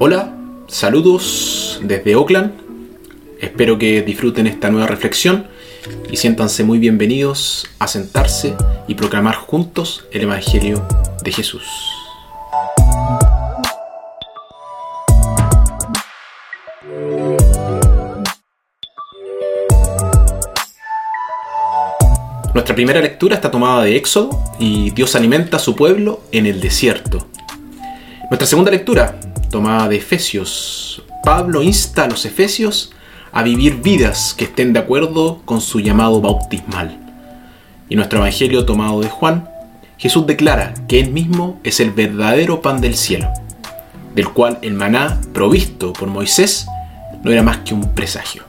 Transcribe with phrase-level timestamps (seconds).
[0.00, 0.34] Hola,
[0.66, 2.52] saludos desde Oakland.
[3.40, 5.46] Espero que disfruten esta nueva reflexión
[6.10, 8.56] y siéntanse muy bienvenidos a sentarse
[8.88, 10.84] y proclamar juntos el Evangelio
[11.22, 11.62] de Jesús.
[22.52, 26.60] Nuestra primera lectura está tomada de Éxodo y Dios alimenta a su pueblo en el
[26.60, 27.28] desierto.
[28.30, 29.20] Nuestra segunda lectura,
[29.54, 32.90] tomada de Efesios, Pablo insta a los Efesios
[33.30, 36.98] a vivir vidas que estén de acuerdo con su llamado bautismal.
[37.88, 39.48] Y nuestro Evangelio tomado de Juan,
[39.96, 43.28] Jesús declara que Él mismo es el verdadero pan del cielo,
[44.16, 46.66] del cual el maná provisto por Moisés
[47.22, 48.42] no era más que un presagio.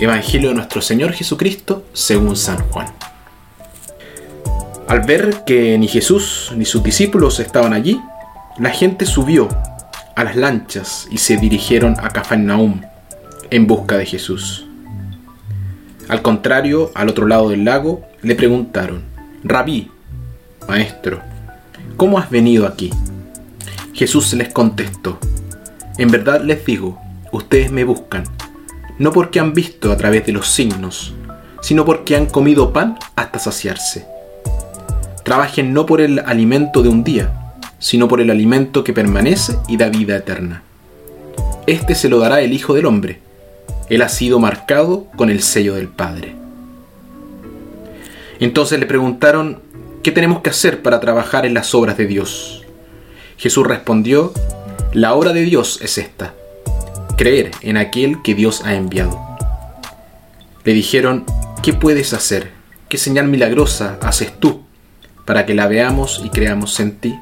[0.00, 2.86] Evangelio de nuestro Señor Jesucristo según San Juan.
[4.86, 8.00] Al ver que ni Jesús ni sus discípulos estaban allí,
[8.58, 9.48] la gente subió
[10.16, 12.80] a las lanchas y se dirigieron a Cafarnaúm
[13.50, 14.66] en busca de Jesús.
[16.08, 19.04] Al contrario, al otro lado del lago, le preguntaron,
[19.44, 19.90] Rabí,
[20.68, 21.20] maestro,
[21.96, 22.90] ¿cómo has venido aquí?
[23.92, 25.18] Jesús les contestó,
[25.98, 27.00] en verdad les digo,
[27.32, 28.24] ustedes me buscan
[28.98, 31.14] no porque han visto a través de los signos,
[31.62, 34.06] sino porque han comido pan hasta saciarse.
[35.24, 37.37] Trabajen no por el alimento de un día,
[37.78, 40.62] sino por el alimento que permanece y da vida eterna.
[41.66, 43.20] Este se lo dará el Hijo del Hombre.
[43.88, 46.34] Él ha sido marcado con el sello del Padre.
[48.40, 49.60] Entonces le preguntaron,
[50.02, 52.64] ¿qué tenemos que hacer para trabajar en las obras de Dios?
[53.36, 54.32] Jesús respondió,
[54.92, 56.34] la obra de Dios es esta
[57.18, 59.20] creer en aquel que Dios ha enviado.
[60.64, 61.26] Le dijeron,
[61.62, 62.52] ¿qué puedes hacer?
[62.88, 64.62] ¿Qué señal milagrosa haces tú
[65.26, 67.18] para que la veamos y creamos en ti?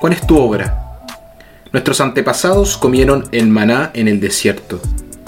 [0.00, 1.04] ¿Cuál es tu obra?
[1.72, 4.80] Nuestros antepasados comieron el maná en el desierto,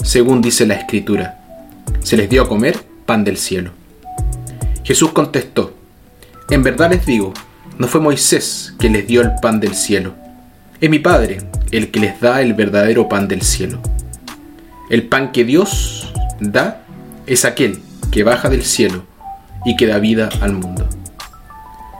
[0.03, 1.39] según dice la escritura.
[2.01, 3.69] Se les dio a comer pan del cielo.
[4.83, 5.75] Jesús contestó,
[6.49, 7.33] en verdad les digo,
[7.77, 10.15] no fue Moisés que les dio el pan del cielo,
[10.81, 11.37] es mi Padre
[11.71, 13.79] el que les da el verdadero pan del cielo.
[14.89, 16.81] El pan que Dios da
[17.27, 17.79] es aquel
[18.11, 19.05] que baja del cielo
[19.65, 20.89] y que da vida al mundo.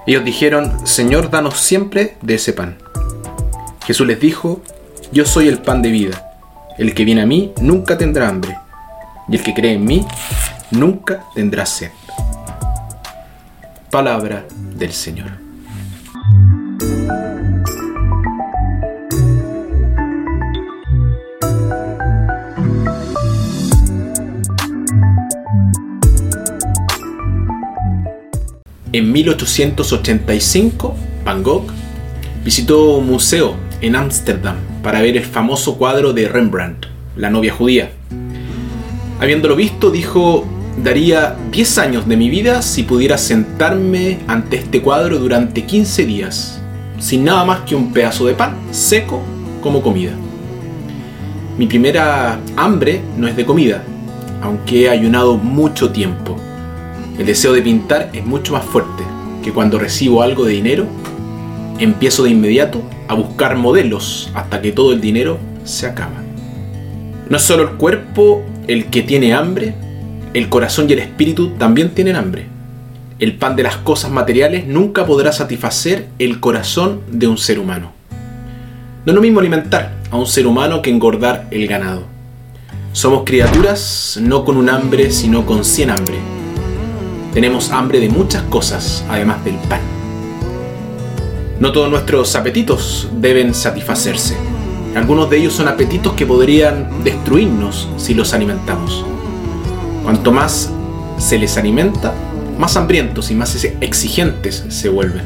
[0.06, 2.78] Ellos dijeron, Señor, danos siempre de ese pan.
[3.86, 4.62] Jesús les dijo,
[5.12, 6.32] Yo soy el pan de vida.
[6.78, 8.58] El que viene a mí nunca tendrá hambre,
[9.30, 10.06] y el que cree en mí
[10.72, 11.92] nunca tendrá sed.
[13.92, 15.43] Palabra del Señor.
[28.94, 30.96] En 1885,
[31.26, 31.66] Van Gogh
[32.46, 37.90] visitó un museo en Ámsterdam para ver el famoso cuadro de Rembrandt, La novia judía.
[39.20, 40.46] Habiéndolo visto, dijo,
[40.84, 46.62] daría 10 años de mi vida si pudiera sentarme ante este cuadro durante 15 días,
[47.00, 49.24] sin nada más que un pedazo de pan seco
[49.64, 50.12] como comida.
[51.58, 53.84] Mi primera hambre no es de comida,
[54.44, 56.38] aunque he ayunado mucho tiempo.
[57.18, 59.04] El deseo de pintar es mucho más fuerte
[59.44, 60.88] que cuando recibo algo de dinero,
[61.78, 66.24] empiezo de inmediato a buscar modelos hasta que todo el dinero se acaba.
[67.30, 69.76] No es solo el cuerpo el que tiene hambre,
[70.34, 72.48] el corazón y el espíritu también tienen hambre.
[73.20, 77.92] El pan de las cosas materiales nunca podrá satisfacer el corazón de un ser humano.
[79.06, 82.06] No es lo mismo alimentar a un ser humano que engordar el ganado.
[82.92, 86.33] Somos criaturas no con un hambre, sino con cien hambre
[87.34, 89.82] tenemos hambre de muchas cosas, además del pan.
[91.60, 94.38] No todos nuestros apetitos deben satisfacerse.
[94.96, 99.04] Algunos de ellos son apetitos que podrían destruirnos si los alimentamos.
[100.04, 100.72] Cuanto más
[101.18, 102.14] se les alimenta,
[102.60, 105.24] más hambrientos y más exigentes se vuelven.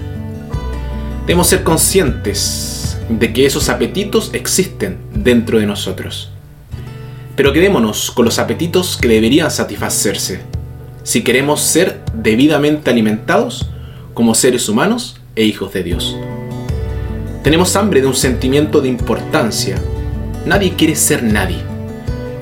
[1.25, 6.31] Debemos ser conscientes de que esos apetitos existen dentro de nosotros.
[7.35, 10.56] Pero quedémonos con los apetitos que deberían satisfacerse
[11.07, 13.69] si queremos ser debidamente alimentados
[14.13, 16.17] como seres humanos e hijos de Dios.
[17.45, 19.77] Tenemos hambre de un sentimiento de importancia.
[20.45, 21.59] Nadie quiere ser nadie.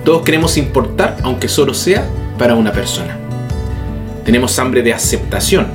[0.04, 2.08] Todos queremos importar aunque solo sea
[2.40, 3.20] para una persona.
[4.24, 5.68] Tenemos hambre de aceptación.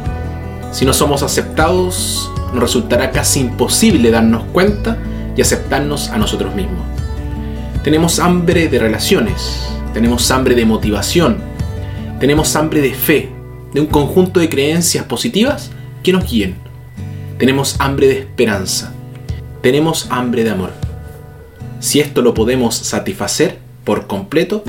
[0.73, 4.99] Si no somos aceptados, nos resultará casi imposible darnos cuenta
[5.37, 6.83] y aceptarnos a nosotros mismos.
[7.85, 9.65] Tenemos hambre de relaciones,
[9.95, 11.50] tenemos hambre de motivación,
[12.21, 13.31] tenemos hambre de fe,
[13.73, 15.71] de un conjunto de creencias positivas
[16.03, 16.55] que nos guíen.
[17.39, 18.93] Tenemos hambre de esperanza.
[19.63, 20.71] Tenemos hambre de amor.
[21.81, 24.63] Si esto lo podemos satisfacer por completo,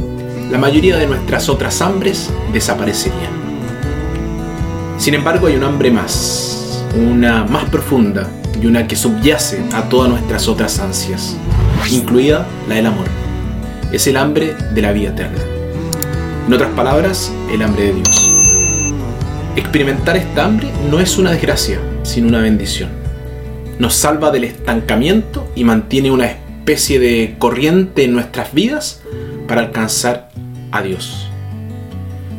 [0.50, 3.42] la mayoría de nuestras otras hambres desaparecerían.
[4.98, 8.30] Sin embargo, hay un hambre más, una más profunda
[8.62, 11.36] y una que subyace a todas nuestras otras ansias,
[11.90, 13.08] incluida la del amor.
[13.92, 15.40] Es el hambre de la vida eterna.
[16.48, 18.32] En otras palabras, el hambre de Dios.
[19.56, 22.90] Experimentar esta hambre no es una desgracia, sino una bendición.
[23.80, 29.02] Nos salva del estancamiento y mantiene una especie de corriente en nuestras vidas
[29.48, 30.30] para alcanzar
[30.72, 31.28] a Dios.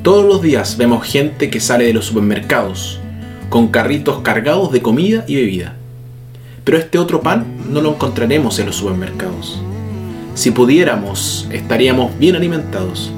[0.03, 2.99] Todos los días vemos gente que sale de los supermercados
[3.51, 5.77] con carritos cargados de comida y bebida.
[6.65, 9.61] Pero este otro pan no lo encontraremos en los supermercados.
[10.35, 13.13] Si pudiéramos, estaríamos bien alimentados.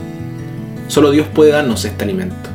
[0.88, 2.50] Solo Dios puede darnos este alimento.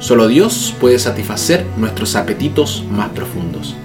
[0.00, 3.76] Solo Dios puede satisfacer nuestros apetitos más profundos.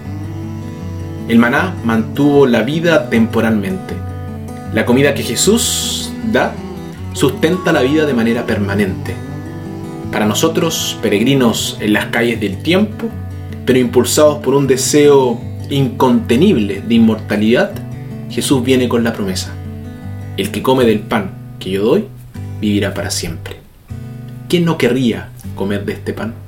[1.27, 3.93] El maná mantuvo la vida temporalmente.
[4.73, 6.53] La comida que Jesús da
[7.13, 9.13] sustenta la vida de manera permanente.
[10.11, 13.09] Para nosotros, peregrinos en las calles del tiempo,
[13.65, 15.39] pero impulsados por un deseo
[15.69, 17.71] incontenible de inmortalidad,
[18.29, 19.53] Jesús viene con la promesa.
[20.37, 22.05] El que come del pan que yo doy,
[22.61, 23.66] vivirá para siempre.
[24.49, 26.46] ¿Quién no querría comer de este pan?